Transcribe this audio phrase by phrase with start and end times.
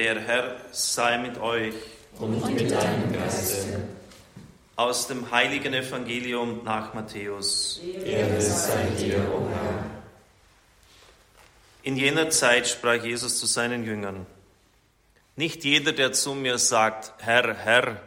[0.00, 1.74] Der Herr sei mit euch.
[2.18, 3.86] Und mit deinem Geiste.
[4.74, 7.82] Aus dem heiligen Evangelium nach Matthäus.
[8.02, 9.84] Ehre sei dir, o Herr.
[11.82, 14.24] In jener Zeit sprach Jesus zu seinen Jüngern.
[15.36, 18.00] Nicht jeder, der zu mir sagt, Herr, Herr,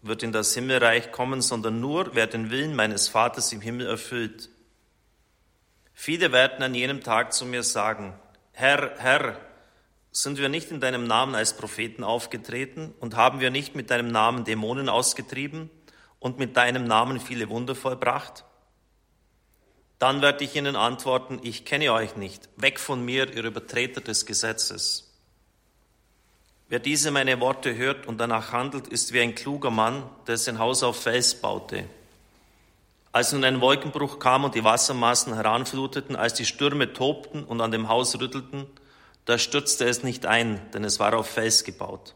[0.00, 4.48] wird in das Himmelreich kommen, sondern nur, wer den Willen meines Vaters im Himmel erfüllt.
[5.92, 8.14] Viele werden an jenem Tag zu mir sagen,
[8.52, 9.36] Herr, Herr,
[10.12, 14.08] sind wir nicht in deinem Namen als Propheten aufgetreten und haben wir nicht mit deinem
[14.08, 15.70] Namen Dämonen ausgetrieben
[16.20, 18.44] und mit deinem Namen viele Wunder vollbracht?
[19.98, 24.26] Dann werde ich ihnen antworten, ich kenne euch nicht, weg von mir, ihr Übertreter des
[24.26, 25.08] Gesetzes.
[26.68, 30.58] Wer diese meine Worte hört und danach handelt, ist wie ein kluger Mann, der sein
[30.58, 31.84] Haus auf Fels baute.
[33.12, 37.70] Als nun ein Wolkenbruch kam und die Wassermassen heranfluteten, als die Stürme tobten und an
[37.70, 38.66] dem Haus rüttelten,
[39.24, 42.14] da stürzte es nicht ein, denn es war auf Fels gebaut.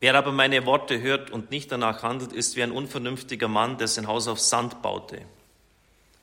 [0.00, 3.88] Wer aber meine Worte hört und nicht danach handelt, ist wie ein unvernünftiger Mann, der
[3.88, 5.22] sein Haus auf Sand baute.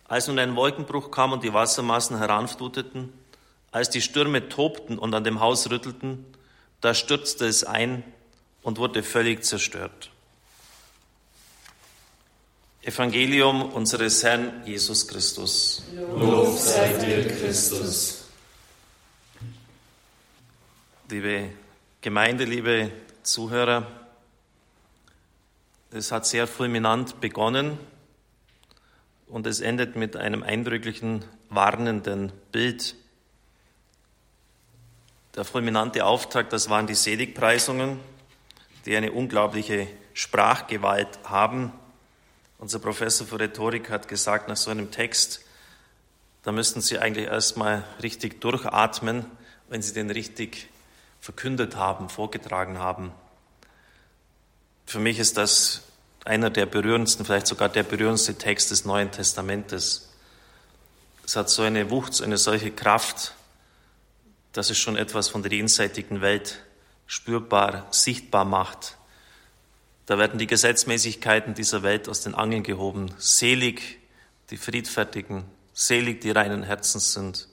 [0.08, 3.12] Als nun ein Wolkenbruch kam und die Wassermassen heranfluteten,
[3.72, 6.24] als die Stürme tobten und an dem Haus rüttelten,
[6.82, 8.04] da stürzte es ein
[8.62, 10.12] und wurde völlig zerstört.
[12.84, 15.84] Evangelium unseres Herrn Jesus Christus.
[16.16, 18.23] Lob sei dir, Christus
[21.14, 21.52] liebe
[22.02, 22.90] Gemeinde, liebe
[23.22, 23.86] Zuhörer.
[25.92, 27.78] Es hat sehr fulminant begonnen
[29.28, 32.96] und es endet mit einem eindrücklichen, warnenden Bild.
[35.36, 38.00] Der fulminante Auftakt, das waren die Seligpreisungen,
[38.88, 41.74] die eine unglaubliche Sprachgewalt haben.
[42.58, 45.46] Unser Professor für Rhetorik hat gesagt, nach so einem Text,
[46.42, 49.26] da müssten Sie eigentlich erstmal richtig durchatmen,
[49.70, 50.73] wenn Sie den richtig
[51.24, 53.14] verkündet haben, vorgetragen haben.
[54.86, 55.84] Für mich ist das
[56.26, 60.10] einer der berührendsten, vielleicht sogar der berührendste Text des Neuen Testamentes.
[61.26, 63.36] Es hat so eine Wucht, eine solche Kraft,
[64.52, 66.60] dass es schon etwas von der jenseitigen Welt
[67.08, 68.98] spürbar, sichtbar macht.
[70.06, 73.16] Da werden die Gesetzmäßigkeiten dieser Welt aus den Angeln gehoben.
[73.18, 73.98] Selig
[74.50, 77.48] die Friedfertigen, selig die reinen Herzens sind,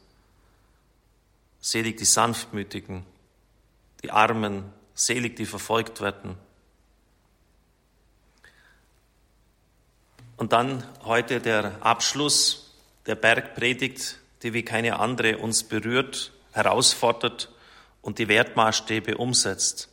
[1.61, 3.07] selig die Sanftmütigen,
[4.03, 6.37] die Armen, selig, die verfolgt werden.
[10.37, 12.75] Und dann heute der Abschluss
[13.07, 17.51] der Bergpredigt, die wie keine andere uns berührt, herausfordert
[18.01, 19.89] und die Wertmaßstäbe umsetzt.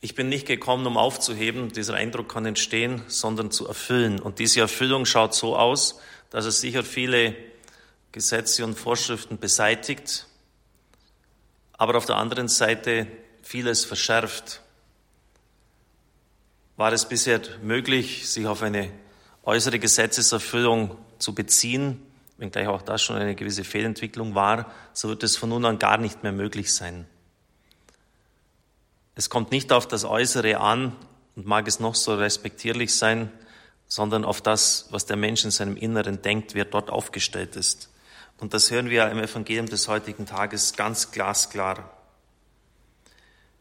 [0.00, 4.18] Ich bin nicht gekommen, um aufzuheben, dieser Eindruck kann entstehen, sondern zu erfüllen.
[4.18, 6.00] Und diese Erfüllung schaut so aus,
[6.30, 7.36] dass es sicher viele
[8.10, 10.26] Gesetze und Vorschriften beseitigt,
[11.78, 13.06] aber auf der anderen Seite
[13.42, 14.60] vieles verschärft.
[16.76, 18.90] War es bisher möglich, sich auf eine
[19.44, 22.00] äußere Gesetzeserfüllung zu beziehen,
[22.38, 25.98] wenngleich auch das schon eine gewisse Fehlentwicklung war, so wird es von nun an gar
[25.98, 27.06] nicht mehr möglich sein.
[29.14, 30.96] Es kommt nicht auf das Äußere an
[31.36, 33.30] und mag es noch so respektierlich sein,
[33.86, 37.91] sondern auf das, was der Mensch in seinem Inneren denkt, wie er dort aufgestellt ist.
[38.42, 41.88] Und das hören wir im Evangelium des heutigen Tages ganz glasklar.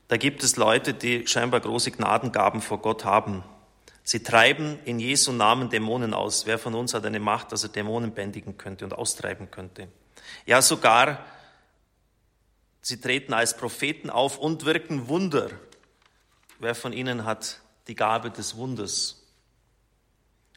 [0.07, 3.43] Da gibt es Leute, die scheinbar große Gnadengaben vor Gott haben.
[4.01, 6.47] Sie treiben in Jesu Namen Dämonen aus.
[6.47, 9.87] Wer von uns hat eine Macht, dass er Dämonen bändigen könnte und austreiben könnte?
[10.47, 11.27] Ja, sogar
[12.81, 15.51] sie treten als Propheten auf und wirken Wunder.
[16.57, 19.20] Wer von ihnen hat die Gabe des Wunders?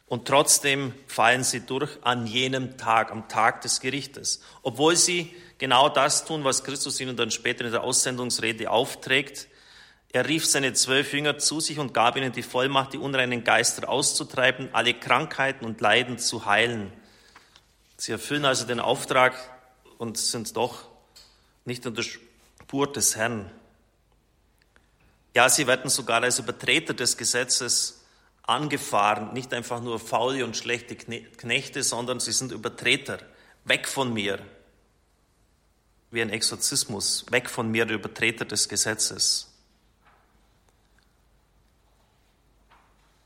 [0.07, 4.41] Und trotzdem fallen sie durch an jenem Tag, am Tag des Gerichtes.
[4.61, 9.47] Obwohl sie genau das tun, was Christus ihnen dann später in der Aussendungsrede aufträgt.
[10.11, 13.89] Er rief seine zwölf Jünger zu sich und gab ihnen die Vollmacht, die unreinen Geister
[13.89, 16.93] auszutreiben, alle Krankheiten und Leiden zu heilen.
[17.97, 19.35] Sie erfüllen also den Auftrag
[19.97, 20.87] und sind doch
[21.65, 23.51] nicht an der Spur des Herrn.
[25.33, 28.04] Ja, sie werden sogar als Übertreter des Gesetzes
[28.47, 33.19] angefahren, nicht einfach nur faule und schlechte Knechte, sondern sie sind Übertreter.
[33.63, 34.39] Weg von mir.
[36.11, 37.25] Wie ein Exorzismus.
[37.31, 39.51] Weg von mir, der Übertreter des Gesetzes.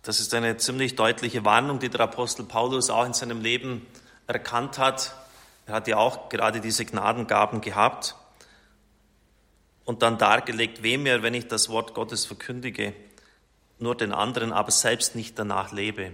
[0.01, 3.85] Das ist eine ziemlich deutliche Warnung, die der Apostel Paulus auch in seinem Leben
[4.27, 5.13] erkannt hat.
[5.65, 8.15] Er hat ja auch gerade diese Gnadengaben gehabt
[9.83, 12.93] und dann dargelegt, wem er, wenn ich das Wort Gottes verkündige,
[13.79, 16.11] nur den anderen, aber selbst nicht danach lebe.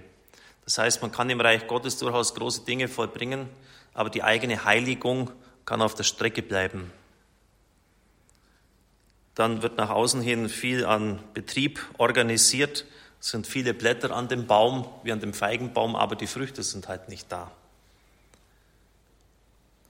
[0.66, 3.50] Das heißt, man kann im Reich Gottes durchaus große Dinge vollbringen,
[3.94, 5.32] aber die eigene Heiligung
[5.66, 6.92] kann auf der Strecke bleiben.
[9.36, 12.86] Dann wird nach außen hin viel an Betrieb organisiert.
[13.20, 16.88] Es sind viele Blätter an dem Baum, wie an dem Feigenbaum, aber die Früchte sind
[16.88, 17.52] halt nicht da.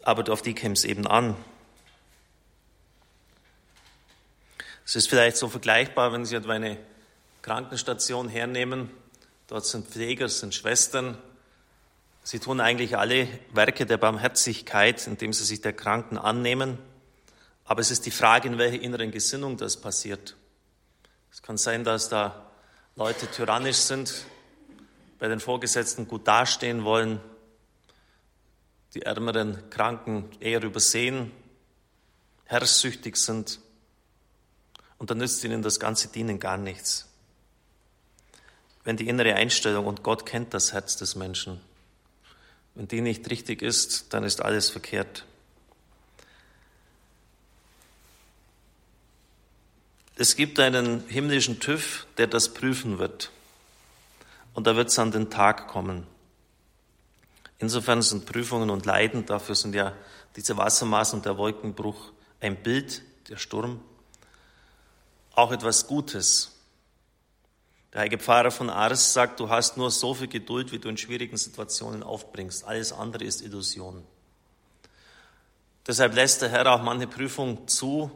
[0.04, 1.36] Aber auf die käme es eben an.
[4.86, 6.78] Es ist vielleicht so vergleichbar, wenn Sie etwa eine
[7.45, 8.89] Krankenstation hernehmen.
[9.45, 11.15] Dort sind Pfleger, sind Schwestern.
[12.24, 16.80] Sie tun eigentlich alle Werke der Barmherzigkeit, indem sie sich der Kranken annehmen.
[17.63, 20.36] Aber es ist die Frage, in welcher inneren Gesinnung das passiert.
[21.31, 22.50] Es kann sein, dass da
[22.95, 24.25] Leute tyrannisch sind,
[25.19, 27.19] bei den Vorgesetzten gut dastehen wollen,
[28.95, 31.31] die ärmeren Kranken eher übersehen,
[32.45, 33.59] herrschsüchtig sind.
[34.97, 37.07] Und dann nützt ihnen das ganze Dienen gar nichts.
[38.86, 41.60] Wenn die innere Einstellung, und Gott kennt das Herz des Menschen,
[42.76, 45.26] wenn die nicht richtig ist, dann ist alles verkehrt.
[50.18, 53.32] Es gibt einen himmlischen TÜV, der das prüfen wird.
[54.54, 56.08] Und da wird es an den Tag kommen.
[57.60, 59.94] Insofern sind Prüfungen und Leiden, dafür sind ja
[60.36, 63.81] diese Wassermaßen und der Wolkenbruch ein Bild, der Sturm,
[65.34, 66.55] auch etwas Gutes.
[67.95, 70.97] Der heilige Pfarrer von Ars sagt, du hast nur so viel Geduld, wie du in
[70.97, 72.65] schwierigen Situationen aufbringst.
[72.65, 74.03] Alles andere ist Illusion.
[75.88, 78.12] Deshalb lässt der Herr auch manche Prüfung zu,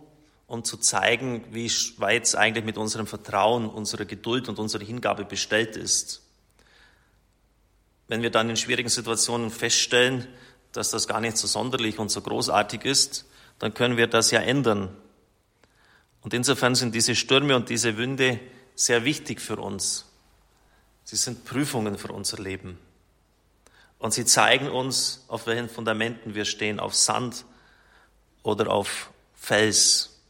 [0.48, 5.24] um zu zeigen, wie weit es eigentlich mit unserem Vertrauen, unserer Geduld und unserer Hingabe
[5.24, 6.24] bestellt ist.
[8.10, 10.28] Wenn wir dann in schwierigen Situationen feststellen,
[10.74, 13.28] dass das gar nicht so sonderlich und so großartig ist,
[13.60, 14.94] dann können wir das ja ändern.
[16.20, 18.42] Und insofern sind diese Stürme und diese Wünde
[18.80, 20.06] sehr wichtig für uns.
[21.04, 22.80] Sie sind Prüfungen für unser Leben.
[23.98, 27.44] Und sie zeigen uns, auf welchen Fundamenten wir stehen, auf Sand
[28.42, 30.22] oder auf Fels.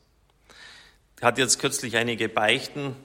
[1.17, 2.95] Ich hatte jetzt kürzlich einige Beichten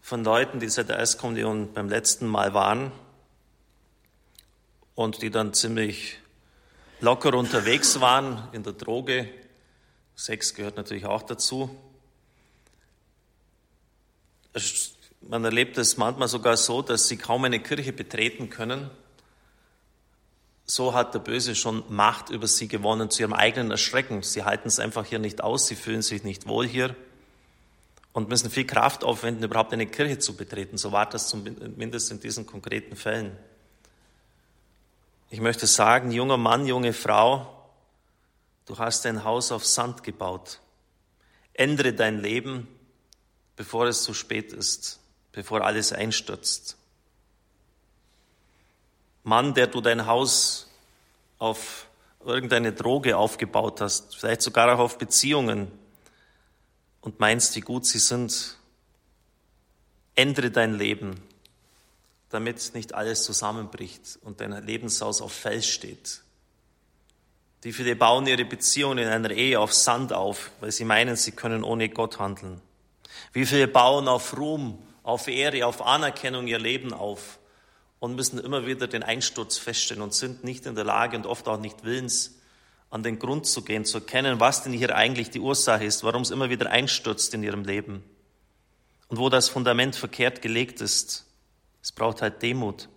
[0.00, 2.92] von Leuten, die seit der Erstkommunion beim letzten Mal waren
[4.94, 6.20] und die dann ziemlich
[7.00, 9.28] locker unterwegs waren in der Droge.
[10.14, 11.76] Sex gehört natürlich auch dazu
[15.28, 18.90] man erlebt es manchmal sogar so, dass sie kaum eine Kirche betreten können.
[20.66, 24.22] So hat der Böse schon Macht über sie gewonnen zu ihrem eigenen Erschrecken.
[24.22, 26.96] Sie halten es einfach hier nicht aus, sie fühlen sich nicht wohl hier
[28.12, 30.78] und müssen viel Kraft aufwenden, überhaupt eine Kirche zu betreten.
[30.78, 33.36] So war das zumindest in diesen konkreten Fällen.
[35.30, 37.68] Ich möchte sagen, junger Mann, junge Frau,
[38.66, 40.60] du hast dein Haus auf Sand gebaut.
[41.54, 42.68] Ändere dein Leben
[43.56, 45.00] bevor es zu spät ist,
[45.32, 46.76] bevor alles einstürzt.
[49.22, 50.68] Mann, der du dein Haus
[51.38, 51.86] auf
[52.24, 55.70] irgendeine Droge aufgebaut hast, vielleicht sogar auch auf Beziehungen
[57.00, 58.56] und meinst, wie gut sie sind,
[60.14, 61.22] ändere dein Leben,
[62.30, 66.22] damit nicht alles zusammenbricht und dein Lebenshaus auf Fels steht.
[67.64, 71.32] Die viele bauen ihre Beziehungen in einer Ehe auf Sand auf, weil sie meinen, sie
[71.32, 72.60] können ohne Gott handeln.
[73.32, 77.38] Wie viele bauen auf Ruhm, auf Ehre, auf Anerkennung ihr Leben auf
[77.98, 81.48] und müssen immer wieder den Einsturz feststellen und sind nicht in der Lage und oft
[81.48, 82.38] auch nicht willens,
[82.90, 86.22] an den Grund zu gehen, zu erkennen, was denn hier eigentlich die Ursache ist, warum
[86.22, 88.04] es immer wieder einstürzt in ihrem Leben
[89.08, 91.26] und wo das Fundament verkehrt gelegt ist.
[91.82, 92.88] Es braucht halt Demut.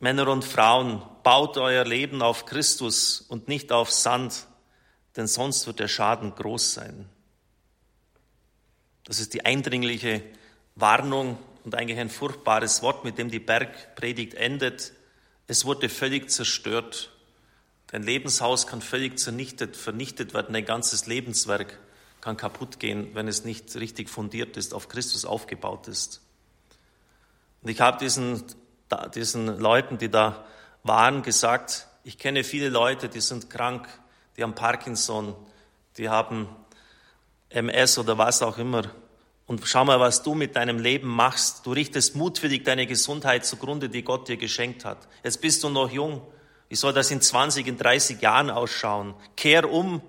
[0.00, 4.47] Männer und Frauen, baut euer Leben auf Christus und nicht auf Sand,
[5.18, 7.08] denn sonst wird der Schaden groß sein.
[9.04, 10.22] Das ist die eindringliche
[10.76, 14.92] Warnung und eigentlich ein furchtbares Wort, mit dem die Bergpredigt endet.
[15.48, 17.10] Es wurde völlig zerstört.
[17.88, 20.52] Dein Lebenshaus kann völlig zernichtet, vernichtet werden.
[20.52, 21.80] Dein ganzes Lebenswerk
[22.20, 26.22] kann kaputt gehen, wenn es nicht richtig fundiert ist, auf Christus aufgebaut ist.
[27.62, 28.44] Und ich habe diesen,
[29.16, 30.46] diesen Leuten, die da
[30.84, 33.88] waren, gesagt, ich kenne viele Leute, die sind krank,
[34.38, 35.34] die haben Parkinson,
[35.98, 36.48] die haben
[37.50, 38.84] MS oder was auch immer.
[39.48, 41.66] Und schau mal, was du mit deinem Leben machst.
[41.66, 45.08] Du richtest mutwillig deine Gesundheit zugrunde, die Gott dir geschenkt hat.
[45.24, 46.22] Jetzt bist du noch jung.
[46.68, 49.14] Wie soll das in 20, in 30 Jahren ausschauen?
[49.34, 50.02] Kehr um,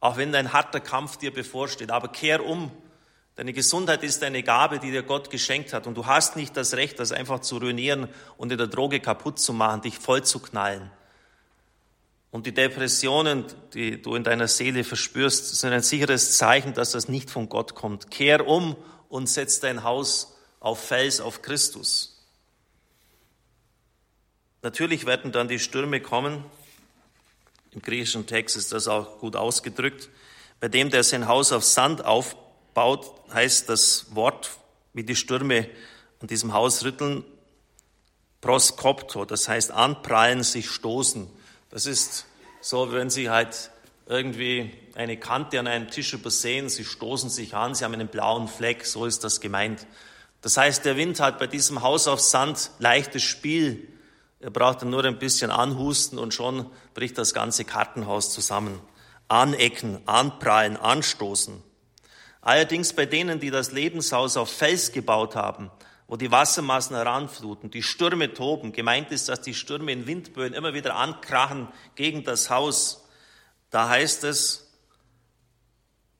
[0.00, 2.72] auch wenn ein harter Kampf dir bevorsteht, aber kehr um.
[3.36, 5.86] Deine Gesundheit ist eine Gabe, die dir Gott geschenkt hat.
[5.86, 9.38] Und du hast nicht das Recht, das einfach zu ruinieren und in der Droge kaputt
[9.38, 10.90] zu machen, dich voll zu knallen.
[12.36, 17.08] Und die Depressionen, die du in deiner Seele verspürst, sind ein sicheres Zeichen, dass das
[17.08, 18.10] nicht von Gott kommt.
[18.10, 18.76] Kehr um
[19.08, 22.22] und setz dein Haus auf Fels, auf Christus.
[24.60, 26.44] Natürlich werden dann die Stürme kommen.
[27.70, 30.10] Im griechischen Text ist das auch gut ausgedrückt.
[30.60, 34.50] Bei dem, der sein Haus auf Sand aufbaut, heißt das Wort,
[34.92, 35.70] wie die Stürme
[36.20, 37.24] an diesem Haus rütteln,
[38.42, 41.30] proskopto, das heißt anprallen, sich stoßen.
[41.70, 42.26] Das ist
[42.60, 43.70] so, wenn Sie halt
[44.06, 48.46] irgendwie eine Kante an einem Tisch übersehen, Sie stoßen sich an, Sie haben einen blauen
[48.46, 49.86] Fleck, so ist das gemeint.
[50.42, 53.88] Das heißt, der Wind hat bei diesem Haus auf Sand leichtes Spiel.
[54.38, 58.80] Er braucht nur ein bisschen anhusten und schon bricht das ganze Kartenhaus zusammen.
[59.26, 61.62] Anecken, anprallen, anstoßen.
[62.42, 65.72] Allerdings bei denen, die das Lebenshaus auf Fels gebaut haben,
[66.08, 68.72] wo die Wassermassen heranfluten, die Stürme toben.
[68.72, 73.04] Gemeint ist, dass die Stürme in Windböen immer wieder ankrachen gegen das Haus.
[73.70, 74.70] Da heißt es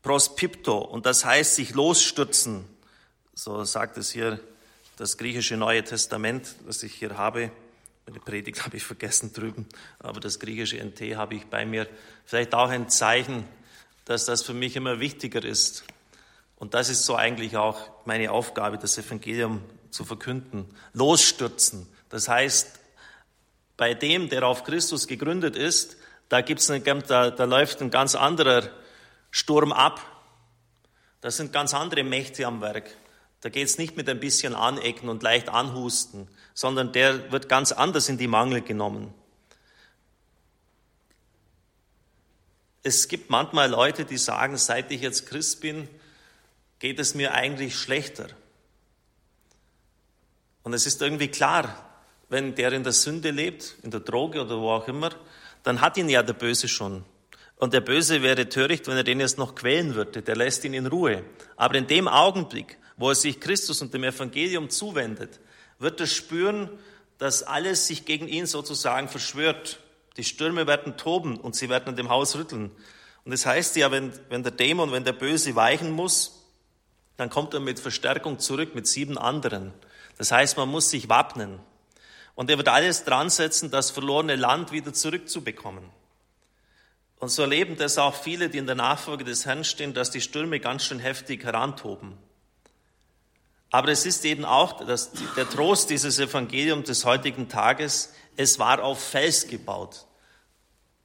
[0.02, 2.64] prospipto und das heißt sich losstürzen.
[3.34, 4.40] So sagt es hier
[4.96, 7.50] das griechische Neue Testament, das ich hier habe.
[8.06, 9.66] Meine Predigt habe ich vergessen drüben,
[9.98, 11.88] aber das griechische NT habe ich bei mir.
[12.24, 13.46] Vielleicht auch ein Zeichen,
[14.04, 15.84] dass das für mich immer wichtiger ist.
[16.56, 20.66] Und das ist so eigentlich auch meine Aufgabe, das Evangelium zu verkünden.
[20.92, 21.86] Losstürzen.
[22.08, 22.80] Das heißt,
[23.76, 25.96] bei dem, der auf Christus gegründet ist,
[26.28, 28.70] da gibt's eine, da, da läuft ein ganz anderer
[29.30, 30.00] Sturm ab.
[31.20, 32.90] Da sind ganz andere Mächte am Werk.
[33.40, 38.08] Da geht's nicht mit ein bisschen anecken und leicht anhusten, sondern der wird ganz anders
[38.08, 39.12] in die Mangel genommen.
[42.82, 45.88] Es gibt manchmal Leute, die sagen, seit ich jetzt Christ bin,
[46.78, 48.28] geht es mir eigentlich schlechter.
[50.66, 51.76] Und es ist irgendwie klar,
[52.28, 55.10] wenn der in der Sünde lebt, in der Droge oder wo auch immer,
[55.62, 57.04] dann hat ihn ja der Böse schon.
[57.54, 60.22] Und der Böse wäre töricht, wenn er den jetzt noch quälen würde.
[60.22, 61.22] Der lässt ihn in Ruhe.
[61.54, 65.38] Aber in dem Augenblick, wo er sich Christus und dem Evangelium zuwendet,
[65.78, 66.68] wird er spüren,
[67.18, 69.78] dass alles sich gegen ihn sozusagen verschwört.
[70.16, 72.72] Die Stürme werden toben und sie werden an dem Haus rütteln.
[73.24, 76.42] Und das heißt ja, wenn, wenn der Dämon, wenn der Böse weichen muss,
[77.16, 79.72] dann kommt er mit Verstärkung zurück mit sieben anderen.
[80.18, 81.58] Das heißt, man muss sich wappnen.
[82.34, 85.84] Und er wird alles dran setzen, das verlorene Land wieder zurückzubekommen.
[87.18, 90.20] Und so erleben das auch viele, die in der Nachfolge des Herrn stehen, dass die
[90.20, 92.18] Stürme ganz schön heftig herantoben.
[93.70, 98.82] Aber es ist eben auch das, der Trost dieses Evangeliums des heutigen Tages, es war
[98.82, 100.06] auf Fels gebaut.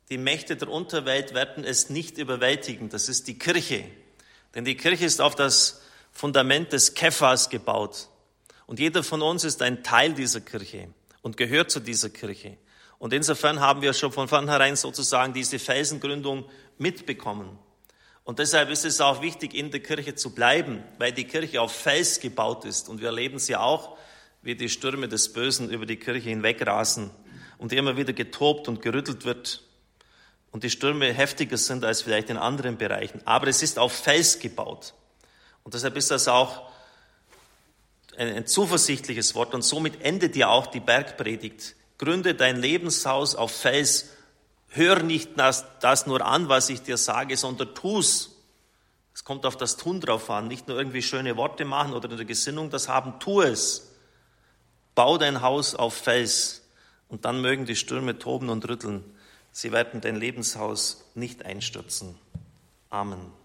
[0.09, 2.89] Die Mächte der Unterwelt werden es nicht überwältigen.
[2.89, 3.85] Das ist die Kirche.
[4.53, 8.09] Denn die Kirche ist auf das Fundament des Kephas gebaut.
[8.71, 10.87] Und jeder von uns ist ein Teil dieser Kirche
[11.21, 12.55] und gehört zu dieser Kirche.
[12.99, 16.45] Und insofern haben wir schon von vornherein sozusagen diese Felsengründung
[16.77, 17.59] mitbekommen.
[18.23, 21.73] Und deshalb ist es auch wichtig, in der Kirche zu bleiben, weil die Kirche auf
[21.73, 22.87] Fels gebaut ist.
[22.87, 23.97] Und wir erleben sie auch,
[24.41, 27.11] wie die Stürme des Bösen über die Kirche hinwegrasen
[27.57, 29.63] und immer wieder getobt und gerüttelt wird.
[30.51, 33.19] Und die Stürme heftiger sind als vielleicht in anderen Bereichen.
[33.25, 34.93] Aber es ist auf Fels gebaut.
[35.63, 36.70] Und deshalb ist das auch
[38.17, 41.75] ein zuversichtliches Wort und somit endet ja auch die Bergpredigt.
[41.97, 44.09] Gründe dein Lebenshaus auf Fels.
[44.69, 48.31] Hör nicht das, das nur an, was ich dir sage, sondern tu's.
[49.13, 52.17] Es kommt auf das Tun drauf an, nicht nur irgendwie schöne Worte machen oder in
[52.17, 53.91] der Gesinnung das haben, tu es.
[54.95, 56.61] Bau dein Haus auf Fels
[57.09, 59.03] und dann mögen die Stürme toben und rütteln.
[59.51, 62.15] Sie werden dein Lebenshaus nicht einstürzen.
[62.89, 63.40] Amen.